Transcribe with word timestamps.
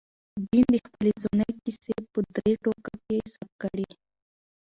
جین 0.47 0.67
د 0.75 0.77
خپلې 0.87 1.11
ځوانۍ 1.21 1.51
کیسې 1.63 1.93
په 2.11 2.19
درې 2.35 2.53
ټوکه 2.63 2.93
کې 3.05 3.15
ثبت 3.33 3.51
کړې. 3.61 3.87